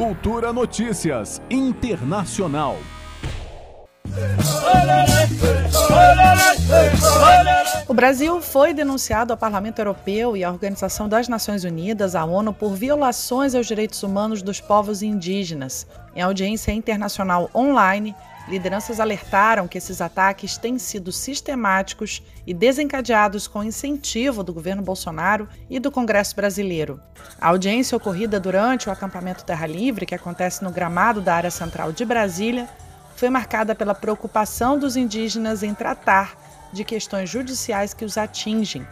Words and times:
Cultura 0.00 0.50
Notícias 0.50 1.42
Internacional. 1.50 2.78
O 7.86 7.92
Brasil 7.92 8.40
foi 8.40 8.72
denunciado 8.72 9.34
ao 9.34 9.36
Parlamento 9.36 9.78
Europeu 9.78 10.38
e 10.38 10.42
à 10.42 10.50
Organização 10.50 11.06
das 11.06 11.28
Nações 11.28 11.64
Unidas, 11.64 12.14
a 12.14 12.24
ONU, 12.24 12.54
por 12.54 12.72
violações 12.72 13.54
aos 13.54 13.66
direitos 13.66 14.02
humanos 14.02 14.40
dos 14.40 14.58
povos 14.58 15.02
indígenas. 15.02 15.86
Em 16.16 16.22
audiência 16.22 16.72
internacional 16.72 17.50
online, 17.54 18.16
lideranças 18.48 18.98
alertaram 18.98 19.68
que 19.68 19.78
esses 19.78 20.00
ataques 20.00 20.56
têm 20.56 20.78
sido 20.78 21.12
sistemáticos 21.12 22.22
e 22.46 22.52
desencadeados 22.52 23.46
com 23.46 23.62
incentivo 23.62 24.42
do 24.42 24.52
governo 24.52 24.82
Bolsonaro 24.82 25.48
e 25.68 25.78
do 25.78 25.90
Congresso 25.90 26.34
brasileiro. 26.34 27.00
A 27.40 27.48
audiência 27.48 27.96
ocorrida 27.96 28.40
durante 28.40 28.88
o 28.88 28.92
acampamento 28.92 29.44
Terra 29.44 29.66
Livre, 29.66 30.06
que 30.06 30.14
acontece 30.14 30.64
no 30.64 30.70
gramado 30.70 31.20
da 31.20 31.34
área 31.34 31.50
central 31.50 31.92
de 31.92 32.04
Brasília, 32.04 32.68
foi 33.16 33.28
marcada 33.28 33.74
pela 33.74 33.94
preocupação 33.94 34.78
dos 34.78 34.96
indígenas 34.96 35.62
em 35.62 35.74
tratar 35.74 36.34
de 36.72 36.84
questões 36.84 37.28
judiciais 37.28 37.92
que 37.92 38.04
os 38.04 38.16
atingem. 38.16 38.86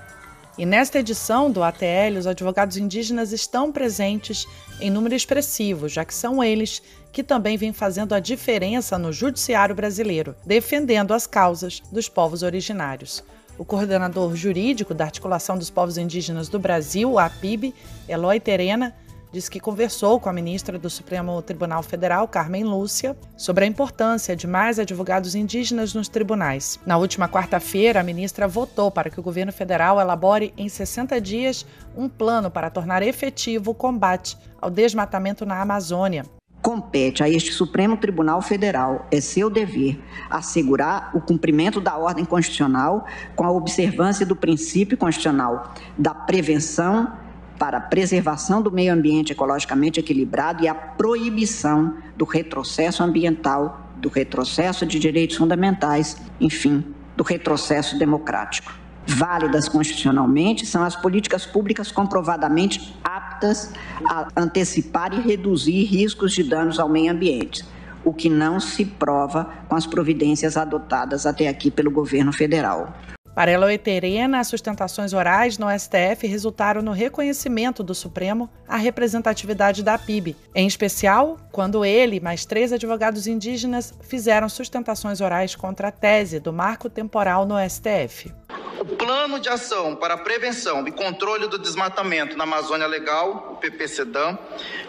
E 0.58 0.66
nesta 0.66 0.98
edição 0.98 1.52
do 1.52 1.62
ATL, 1.62 2.18
os 2.18 2.26
advogados 2.26 2.76
indígenas 2.76 3.32
estão 3.32 3.70
presentes 3.70 4.44
em 4.80 4.90
número 4.90 5.14
expressivo, 5.14 5.88
já 5.88 6.04
que 6.04 6.12
são 6.12 6.42
eles 6.42 6.82
que 7.12 7.22
também 7.22 7.56
vêm 7.56 7.72
fazendo 7.72 8.12
a 8.12 8.18
diferença 8.18 8.98
no 8.98 9.12
judiciário 9.12 9.72
brasileiro, 9.72 10.34
defendendo 10.44 11.14
as 11.14 11.28
causas 11.28 11.80
dos 11.92 12.08
povos 12.08 12.42
originários. 12.42 13.22
O 13.56 13.64
coordenador 13.64 14.34
jurídico 14.34 14.94
da 14.94 15.04
Articulação 15.04 15.56
dos 15.56 15.70
Povos 15.70 15.96
Indígenas 15.96 16.48
do 16.48 16.58
Brasil, 16.58 17.20
a 17.20 17.26
APIB, 17.26 17.72
Eloy 18.08 18.40
Terena, 18.40 18.96
disse 19.32 19.50
que 19.50 19.60
conversou 19.60 20.18
com 20.18 20.28
a 20.28 20.32
ministra 20.32 20.78
do 20.78 20.88
Supremo 20.88 21.40
Tribunal 21.42 21.82
Federal, 21.82 22.26
Carmen 22.28 22.64
Lúcia, 22.64 23.16
sobre 23.36 23.64
a 23.64 23.68
importância 23.68 24.34
de 24.34 24.46
mais 24.46 24.78
advogados 24.78 25.34
indígenas 25.34 25.94
nos 25.94 26.08
tribunais. 26.08 26.78
Na 26.86 26.96
última 26.96 27.28
quarta-feira, 27.28 28.00
a 28.00 28.04
ministra 28.04 28.48
votou 28.48 28.90
para 28.90 29.10
que 29.10 29.20
o 29.20 29.22
governo 29.22 29.52
federal 29.52 30.00
elabore 30.00 30.52
em 30.56 30.68
60 30.68 31.20
dias 31.20 31.66
um 31.96 32.08
plano 32.08 32.50
para 32.50 32.70
tornar 32.70 33.02
efetivo 33.02 33.72
o 33.72 33.74
combate 33.74 34.36
ao 34.60 34.70
desmatamento 34.70 35.44
na 35.44 35.60
Amazônia. 35.60 36.24
Compete 36.60 37.22
a 37.22 37.30
este 37.30 37.52
Supremo 37.52 37.96
Tribunal 37.96 38.42
Federal, 38.42 39.06
é 39.12 39.20
seu 39.20 39.48
dever, 39.48 39.98
assegurar 40.28 41.16
o 41.16 41.20
cumprimento 41.20 41.80
da 41.80 41.96
ordem 41.96 42.24
constitucional 42.24 43.06
com 43.36 43.44
a 43.44 43.50
observância 43.50 44.26
do 44.26 44.34
princípio 44.34 44.98
constitucional 44.98 45.72
da 45.96 46.12
prevenção 46.12 47.12
para 47.58 47.78
a 47.78 47.80
preservação 47.80 48.62
do 48.62 48.70
meio 48.70 48.92
ambiente 48.92 49.32
ecologicamente 49.32 49.98
equilibrado 49.98 50.62
e 50.62 50.68
a 50.68 50.74
proibição 50.74 51.96
do 52.16 52.24
retrocesso 52.24 53.02
ambiental, 53.02 53.90
do 53.96 54.08
retrocesso 54.08 54.86
de 54.86 54.98
direitos 54.98 55.36
fundamentais, 55.36 56.16
enfim, 56.40 56.84
do 57.16 57.24
retrocesso 57.24 57.98
democrático. 57.98 58.72
Válidas 59.06 59.68
constitucionalmente 59.68 60.66
são 60.66 60.84
as 60.84 60.94
políticas 60.94 61.46
públicas 61.46 61.90
comprovadamente 61.90 62.94
aptas 63.02 63.72
a 64.04 64.28
antecipar 64.36 65.14
e 65.14 65.20
reduzir 65.20 65.84
riscos 65.84 66.32
de 66.32 66.44
danos 66.44 66.78
ao 66.78 66.88
meio 66.88 67.10
ambiente, 67.10 67.64
o 68.04 68.12
que 68.12 68.28
não 68.28 68.60
se 68.60 68.84
prova 68.84 69.50
com 69.68 69.74
as 69.74 69.86
providências 69.86 70.56
adotadas 70.56 71.24
até 71.24 71.48
aqui 71.48 71.70
pelo 71.70 71.90
governo 71.90 72.32
federal. 72.32 72.94
Para 73.38 73.52
Eloy 73.52 73.78
Terena, 73.78 74.40
as 74.40 74.48
sustentações 74.48 75.12
orais 75.12 75.58
no 75.58 75.68
STF 75.70 76.26
resultaram 76.26 76.82
no 76.82 76.90
reconhecimento 76.90 77.84
do 77.84 77.94
Supremo 77.94 78.50
à 78.66 78.76
representatividade 78.76 79.80
da 79.80 79.96
PIB, 79.96 80.36
em 80.52 80.66
especial 80.66 81.38
quando 81.52 81.84
ele 81.84 82.16
e 82.16 82.20
mais 82.20 82.44
três 82.44 82.72
advogados 82.72 83.28
indígenas 83.28 83.94
fizeram 84.00 84.48
sustentações 84.48 85.20
orais 85.20 85.54
contra 85.54 85.86
a 85.86 85.92
tese 85.92 86.40
do 86.40 86.52
marco 86.52 86.90
temporal 86.90 87.46
no 87.46 87.54
STF. 87.70 88.34
O 88.80 88.84
Plano 88.84 89.38
de 89.38 89.48
Ação 89.48 89.94
para 89.94 90.14
a 90.14 90.18
Prevenção 90.18 90.84
e 90.88 90.90
Controle 90.90 91.46
do 91.46 91.60
Desmatamento 91.60 92.36
na 92.36 92.42
Amazônia 92.42 92.88
Legal, 92.88 93.52
o 93.52 93.56
PPCDAM, 93.58 94.36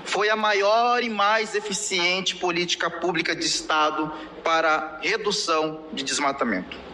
foi 0.06 0.28
a 0.28 0.36
maior 0.36 1.04
e 1.04 1.10
mais 1.10 1.54
eficiente 1.54 2.36
política 2.36 2.90
pública 2.90 3.36
de 3.36 3.46
Estado 3.46 4.12
para 4.44 4.98
redução 5.04 5.82
de 5.94 6.02
desmatamento. 6.02 6.90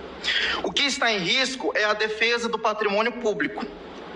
O 0.64 0.72
que 0.72 0.84
está 0.84 1.12
em 1.12 1.20
risco 1.20 1.72
é 1.76 1.86
a 1.86 1.94
defesa 1.94 2.50
do 2.50 2.58
patrimônio 2.58 3.12
público, 3.14 3.66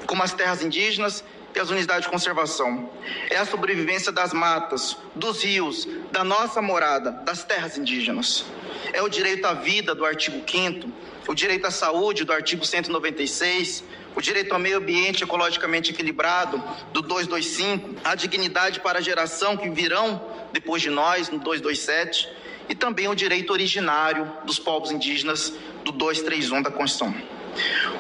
como 0.06 0.24
as 0.24 0.34
terras 0.34 0.62
indígenas 0.62 1.24
e 1.56 1.60
as 1.60 1.70
unidades 1.70 2.04
de 2.04 2.10
conservação. 2.10 2.90
É 3.30 3.38
a 3.38 3.46
sobrevivência 3.46 4.12
das 4.12 4.34
matas, 4.34 4.98
dos 5.16 5.44
rios, 5.44 5.88
da 6.12 6.24
nossa 6.24 6.62
morada, 6.62 7.12
das 7.12 7.44
terras 7.44 7.78
indígenas. 7.78 8.46
É 8.94 9.02
o 9.02 9.10
direito 9.10 9.46
à 9.46 9.54
vida 9.54 9.94
do 9.94 10.06
artigo 10.06 10.42
5 10.48 10.90
o 11.30 11.36
direito 11.36 11.68
à 11.68 11.70
saúde 11.70 12.24
do 12.24 12.34
artigo 12.34 12.66
196, 12.66 13.84
o 14.16 14.22
direito 14.22 14.52
ao 14.52 14.60
meio 14.60 14.80
ambiente 14.80 15.24
ecologicamente 15.24 15.92
equilibrado 15.92 16.58
do 16.92 17.04
225, 17.04 18.02
a 18.04 18.16
dignidade 18.16 18.80
para 18.80 18.98
a 18.98 19.02
geração 19.02 19.56
que 19.56 19.70
virão 19.70 20.20
depois 20.52 20.82
de 20.82 20.90
nós 20.90 21.30
no 21.30 21.38
227 21.38 22.28
e 22.70 22.76
também 22.76 23.08
o 23.08 23.16
direito 23.16 23.52
originário 23.52 24.32
dos 24.46 24.60
povos 24.60 24.92
indígenas 24.92 25.52
do 25.84 25.92
231 25.92 26.62
da 26.62 26.72
Constituição. 26.72 27.14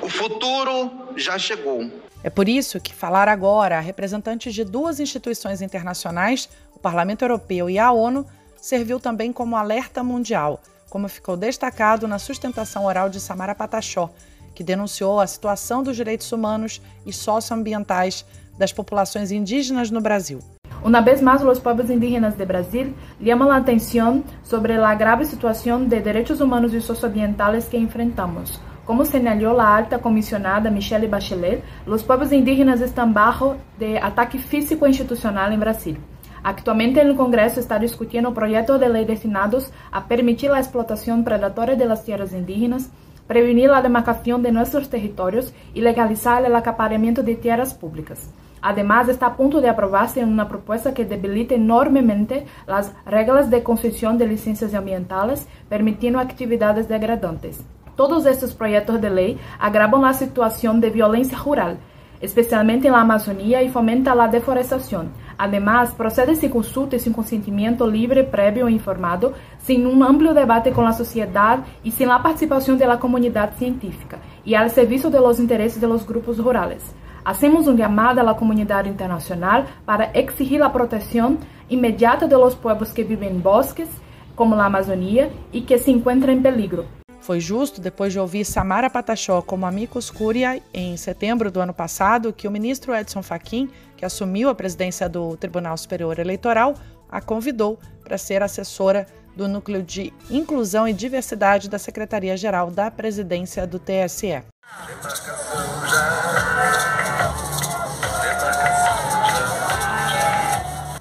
O 0.01 0.07
futuro 0.07 0.91
já 1.17 1.37
chegou. 1.37 1.91
É 2.23 2.29
por 2.29 2.47
isso 2.47 2.79
que 2.79 2.93
falar 2.93 3.27
agora 3.27 3.77
a 3.77 3.81
representantes 3.81 4.53
de 4.53 4.63
duas 4.63 4.99
instituições 4.99 5.61
internacionais, 5.61 6.47
o 6.75 6.79
Parlamento 6.79 7.23
Europeu 7.23 7.69
e 7.69 7.79
a 7.79 7.91
ONU, 7.91 8.25
serviu 8.61 8.99
também 8.99 9.33
como 9.33 9.55
alerta 9.55 10.03
mundial, 10.03 10.61
como 10.89 11.07
ficou 11.07 11.35
destacado 11.35 12.07
na 12.07 12.19
sustentação 12.19 12.85
oral 12.85 13.09
de 13.09 13.19
Samara 13.19 13.55
Patachó, 13.55 14.09
que 14.53 14.63
denunciou 14.63 15.19
a 15.19 15.27
situação 15.27 15.81
dos 15.81 15.95
direitos 15.95 16.31
humanos 16.31 16.81
e 17.05 17.13
socioambientais 17.13 18.25
das 18.57 18.73
populações 18.73 19.31
indígenas 19.31 19.89
no 19.89 20.01
Brasil. 20.01 20.41
Una 20.81 21.01
vez 21.01 21.21
más, 21.21 21.43
los 21.43 21.59
pueblos 21.59 21.89
indígenas 21.89 22.37
de 22.37 22.45
Brasil 22.45 22.95
llaman 23.19 23.49
la 23.49 23.57
atención 23.57 24.23
sobre 24.43 24.77
la 24.77 24.95
grave 24.95 25.25
situación 25.25 25.89
de 25.89 25.99
derechos 25.99 26.39
humanos 26.39 26.73
y 26.73 26.79
socioambientales 26.79 27.65
que 27.65 27.77
enfrentamos. 27.77 28.61
Como 28.85 29.03
señaló 29.03 29.53
la 29.53 29.75
alta 29.75 29.99
comisionada 29.99 30.71
Michelle 30.71 31.09
Bachelet, 31.09 31.63
los 31.85 32.03
pueblos 32.03 32.31
indígenas 32.31 32.79
están 32.79 33.13
bajo 33.13 33.57
de 33.77 33.99
ataque 33.99 34.39
físico 34.39 34.87
institucional 34.87 35.51
en 35.51 35.59
Brasil. 35.59 35.97
Actualmente 36.43 37.01
el 37.01 37.17
Congreso 37.17 37.59
está 37.59 37.77
discutiendo 37.77 38.33
proyectos 38.33 38.79
de 38.79 38.87
ley 38.87 39.03
destinados 39.03 39.73
a 39.91 40.07
permitir 40.07 40.49
la 40.49 40.59
explotación 40.59 41.25
predatoria 41.25 41.75
de 41.75 41.85
las 41.85 42.05
tierras 42.05 42.31
indígenas, 42.31 42.89
prevenir 43.27 43.69
la 43.69 43.81
demarcación 43.81 44.41
de 44.41 44.53
nuestros 44.53 44.89
territorios 44.89 45.53
y 45.73 45.81
legalizar 45.81 46.43
el 46.45 46.55
acaparamiento 46.55 47.21
de 47.21 47.35
tierras 47.35 47.73
públicas. 47.73 48.31
Además, 48.61 49.07
está 49.09 49.27
a 49.27 49.35
punto 49.35 49.61
de 49.61 49.69
aprobarse 49.69 50.23
una 50.23 50.47
propuesta 50.47 50.93
que 50.93 51.05
debilita 51.05 51.55
enormemente 51.55 52.45
las 52.67 52.93
reglas 53.05 53.49
de 53.49 53.63
concesión 53.63 54.17
de 54.17 54.27
licencias 54.27 54.73
ambientales, 54.73 55.47
permitiendo 55.69 56.19
actividades 56.19 56.87
degradantes. 56.87 57.63
Todos 57.95 58.25
estos 58.25 58.53
proyectos 58.53 59.01
de 59.01 59.09
ley 59.09 59.39
agravan 59.59 60.03
la 60.03 60.13
situación 60.13 60.79
de 60.79 60.89
violencia 60.89 61.37
rural, 61.37 61.77
especialmente 62.21 62.87
en 62.87 62.93
la 62.93 63.01
Amazonía, 63.01 63.61
y 63.61 63.69
fomenta 63.69 64.15
la 64.15 64.27
deforestación. 64.27 65.09
Además, 65.37 65.93
procede 65.93 66.35
sin 66.35 66.49
consulta 66.49 66.97
y 66.97 66.99
sin 66.99 67.13
consentimiento 67.13 67.87
libre, 67.87 68.25
previo 68.25 68.67
e 68.67 68.71
informado, 68.71 69.33
sin 69.61 69.87
un 69.87 70.03
amplio 70.03 70.33
debate 70.33 70.71
con 70.71 70.83
la 70.83 70.91
sociedad 70.91 71.59
y 71.81 71.91
sin 71.91 72.09
la 72.09 72.21
participación 72.21 72.77
de 72.77 72.87
la 72.87 72.99
comunidad 72.99 73.53
científica, 73.57 74.17
y 74.43 74.53
al 74.53 74.69
servicio 74.69 75.09
de 75.09 75.19
los 75.19 75.39
intereses 75.39 75.79
de 75.79 75.87
los 75.87 76.05
grupos 76.05 76.37
rurales. 76.37 76.83
Hacemos 77.29 77.67
um 77.67 77.75
llamado 77.75 78.19
à 78.21 78.33
comunidade 78.33 78.89
internacional 78.89 79.63
para 79.85 80.09
exigir 80.19 80.63
a 80.63 80.67
proteção 80.67 81.37
imediata 81.69 82.27
de 82.27 82.35
los 82.35 82.55
pueblos 82.55 82.91
que 82.91 83.03
vivem 83.03 83.29
em 83.29 83.37
bosques, 83.37 83.87
como 84.35 84.55
a 84.55 84.65
Amazônia, 84.65 85.31
e 85.53 85.61
que 85.61 85.77
se 85.77 85.91
encontram 85.91 86.33
em 86.33 86.41
peligro. 86.41 86.87
Foi 87.21 87.39
justo, 87.39 87.79
depois 87.79 88.11
de 88.11 88.19
ouvir 88.19 88.43
Samara 88.45 88.89
Patachó 88.89 89.43
como 89.43 89.67
amicus 89.67 90.09
curia 90.09 90.59
em 90.73 90.97
setembro 90.97 91.51
do 91.51 91.61
ano 91.61 91.71
passado, 91.71 92.33
que 92.33 92.47
o 92.47 92.51
ministro 92.51 92.95
Edson 92.95 93.21
Fachin, 93.21 93.69
que 93.95 94.03
assumiu 94.03 94.49
a 94.49 94.55
presidência 94.55 95.07
do 95.07 95.37
Tribunal 95.37 95.77
Superior 95.77 96.17
Eleitoral, 96.17 96.73
a 97.07 97.21
convidou 97.21 97.77
para 98.03 98.17
ser 98.17 98.41
assessora 98.41 99.05
do 99.35 99.47
Núcleo 99.47 99.83
de 99.83 100.11
Inclusão 100.31 100.87
e 100.87 100.93
Diversidade 100.93 101.69
da 101.69 101.77
Secretaria-Geral 101.77 102.71
da 102.71 102.89
Presidência 102.89 103.67
do 103.67 103.77
TSE. 103.77 104.41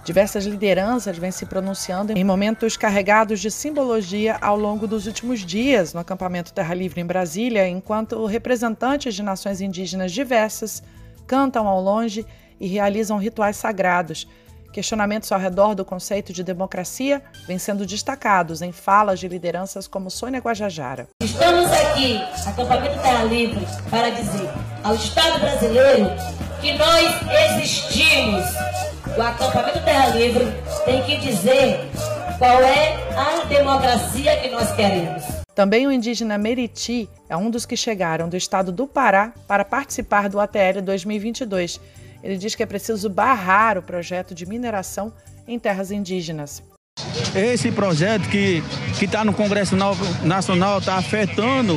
Diversas 0.09 0.47
lideranças 0.47 1.19
vêm 1.19 1.31
se 1.31 1.45
pronunciando 1.45 2.15
em 2.17 2.25
momentos 2.25 2.79
carregados 2.79 3.41
de 3.41 3.51
simbologia 3.51 4.39
ao 4.41 4.59
longo 4.59 4.87
dos 4.87 5.07
últimos 5.07 5.41
dias 5.41 5.93
no 5.93 6.01
acampamento 6.01 6.51
Terra 6.51 6.73
Livre 6.73 6.99
em 6.99 7.05
Brasília, 7.05 7.69
enquanto 7.69 8.25
representantes 8.25 9.15
de 9.15 9.23
nações 9.23 9.61
indígenas 9.61 10.11
diversas 10.11 10.83
cantam 11.27 11.69
ao 11.69 11.79
longe 11.83 12.25
e 12.59 12.67
realizam 12.67 13.19
rituais 13.19 13.59
sagrados 13.59 14.27
Questionamentos 14.73 15.33
ao 15.33 15.41
redor 15.41 15.75
do 15.75 15.85
conceito 15.85 16.33
de 16.33 16.43
democracia 16.43 17.23
vêm 17.47 17.59
sendo 17.59 17.85
destacados 17.85 18.63
em 18.63 18.71
falas 18.71 19.19
de 19.19 19.27
lideranças 19.27 19.89
como 19.89 20.11
Sônia 20.11 20.41
Guajajara. 20.41 21.09
Estamos 21.23 21.71
aqui, 21.73 22.17
acampamento 22.47 23.03
Terra 23.03 23.25
Livre, 23.25 23.67
para 23.91 24.11
dizer 24.11 24.49
ao 24.85 24.95
Estado 24.95 25.41
brasileiro 25.41 26.11
que 26.61 26.73
nós 26.75 27.15
existimos. 27.57 28.45
O 29.19 29.21
acampamento 29.21 29.85
Terra 29.85 30.07
Livre 30.15 30.47
tem 30.85 31.03
que 31.03 31.19
dizer 31.19 31.81
qual 32.39 32.63
é 32.63 32.97
a 33.17 33.45
democracia 33.47 34.41
que 34.41 34.49
nós 34.49 34.71
queremos. 34.73 35.25
Também 35.55 35.87
o 35.87 35.93
indígena 35.93 36.39
Meriti 36.39 37.11
é 37.29 37.37
um 37.37 37.51
dos 37.51 37.67
que 37.67 37.77
chegaram 37.77 38.29
do 38.29 38.37
estado 38.37 38.71
do 38.71 38.87
Pará 38.87 39.33
para 39.49 39.65
participar 39.65 40.29
do 40.29 40.39
ATL 40.39 40.81
2022 40.85 41.81
ele 42.23 42.37
diz 42.37 42.55
que 42.55 42.63
é 42.63 42.67
preciso 42.67 43.09
barrar 43.09 43.79
o 43.79 43.83
projeto 43.83 44.35
de 44.35 44.47
mineração 44.47 45.13
em 45.47 45.59
terras 45.59 45.91
indígenas. 45.91 46.63
Esse 47.35 47.71
projeto 47.71 48.29
que 48.29 48.63
está 49.01 49.25
no 49.25 49.33
Congresso 49.33 49.77
Nacional 50.25 50.79
está 50.79 50.97
afetando 50.97 51.77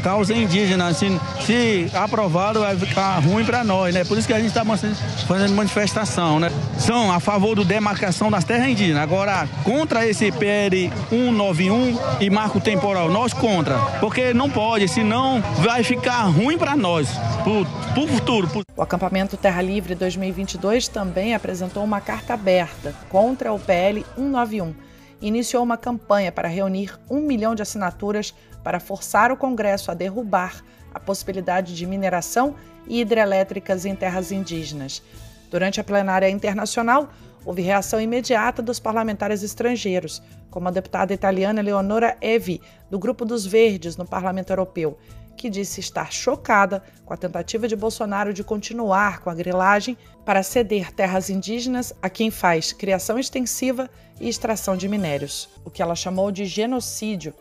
causa 0.00 0.34
indígena. 0.34 0.88
Assim, 0.88 1.20
se 1.44 1.90
aprovado, 1.94 2.60
vai 2.60 2.76
ficar 2.76 3.18
ruim 3.18 3.44
para 3.44 3.62
nós, 3.62 3.94
né? 3.94 4.04
Por 4.04 4.18
isso 4.18 4.26
que 4.26 4.32
a 4.32 4.38
gente 4.38 4.48
está 4.48 4.64
fazendo 4.64 5.54
manifestação, 5.54 6.40
né? 6.40 6.50
São 6.78 7.12
a 7.12 7.20
favor 7.20 7.54
do 7.54 7.64
demarcação 7.64 8.30
das 8.30 8.44
terras 8.44 8.68
indígenas. 8.68 9.02
Agora, 9.02 9.48
contra 9.64 10.06
esse 10.06 10.32
PL 10.32 10.90
191 11.10 11.98
e 12.20 12.30
marco 12.30 12.60
temporal, 12.60 13.10
nós 13.10 13.32
contra. 13.32 13.78
Porque 14.00 14.34
não 14.34 14.50
pode, 14.50 14.88
senão 14.88 15.40
vai 15.58 15.82
ficar 15.82 16.22
ruim 16.22 16.58
para 16.58 16.76
nós, 16.76 17.08
para 17.44 18.02
o 18.02 18.08
futuro. 18.08 18.48
O 18.76 18.82
acampamento 18.82 19.36
Terra 19.36 19.62
Livre 19.62 19.94
2022 19.94 20.88
também 20.88 21.34
apresentou 21.34 21.84
uma 21.84 22.00
carta 22.00 22.34
aberta 22.34 22.94
contra 23.08 23.52
o 23.52 23.58
PL 23.58 24.04
191 24.16 24.68
e 24.70 24.89
iniciou 25.20 25.62
uma 25.62 25.76
campanha 25.76 26.32
para 26.32 26.48
reunir 26.48 26.98
um 27.10 27.20
milhão 27.20 27.54
de 27.54 27.62
assinaturas 27.62 28.34
para 28.62 28.80
forçar 28.80 29.30
o 29.30 29.36
Congresso 29.36 29.90
a 29.90 29.94
derrubar 29.94 30.62
a 30.92 31.00
possibilidade 31.00 31.74
de 31.74 31.86
mineração 31.86 32.54
e 32.86 33.00
hidrelétricas 33.00 33.84
em 33.84 33.94
terras 33.94 34.32
indígenas. 34.32 35.02
Durante 35.50 35.80
a 35.80 35.84
plenária 35.84 36.28
internacional, 36.28 37.10
houve 37.44 37.62
reação 37.62 38.00
imediata 38.00 38.62
dos 38.62 38.78
parlamentares 38.78 39.42
estrangeiros, 39.42 40.22
como 40.50 40.68
a 40.68 40.70
deputada 40.70 41.14
italiana 41.14 41.62
Leonora 41.62 42.16
Evi, 42.20 42.60
do 42.90 42.98
Grupo 42.98 43.24
dos 43.24 43.46
Verdes 43.46 43.96
no 43.96 44.06
Parlamento 44.06 44.50
Europeu, 44.50 44.98
que 45.40 45.48
disse 45.48 45.80
estar 45.80 46.12
chocada 46.12 46.82
com 47.02 47.14
a 47.14 47.16
tentativa 47.16 47.66
de 47.66 47.74
Bolsonaro 47.74 48.34
de 48.34 48.44
continuar 48.44 49.20
com 49.20 49.30
a 49.30 49.34
grilagem 49.34 49.96
para 50.22 50.42
ceder 50.42 50.92
terras 50.92 51.30
indígenas 51.30 51.94
a 52.02 52.10
quem 52.10 52.30
faz 52.30 52.74
criação 52.74 53.18
extensiva 53.18 53.88
e 54.20 54.28
extração 54.28 54.76
de 54.76 54.86
minérios, 54.86 55.48
o 55.64 55.70
que 55.70 55.80
ela 55.80 55.94
chamou 55.94 56.30
de 56.30 56.44
genocídio. 56.44 57.32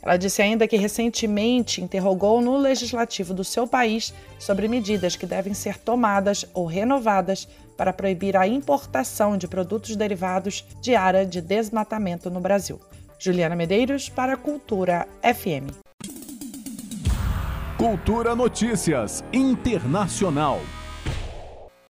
Ela 0.00 0.16
disse 0.16 0.40
ainda 0.40 0.66
que 0.66 0.78
recentemente 0.78 1.82
interrogou 1.82 2.40
no 2.40 2.56
legislativo 2.56 3.34
do 3.34 3.44
seu 3.44 3.68
país 3.68 4.14
sobre 4.38 4.66
medidas 4.66 5.14
que 5.14 5.26
devem 5.26 5.52
ser 5.52 5.76
tomadas 5.76 6.46
ou 6.54 6.64
renovadas 6.64 7.46
para 7.76 7.92
proibir 7.92 8.34
a 8.34 8.48
importação 8.48 9.36
de 9.36 9.46
produtos 9.46 9.94
derivados 9.94 10.64
de 10.80 10.96
área 10.96 11.26
de 11.26 11.42
desmatamento 11.42 12.30
no 12.30 12.40
Brasil. 12.40 12.80
Juliana 13.18 13.54
Medeiros 13.54 14.08
para 14.08 14.32
a 14.32 14.38
Cultura 14.38 15.06
FM. 15.22 15.81
Cultura 17.82 18.36
Notícias 18.36 19.24
Internacional. 19.32 20.81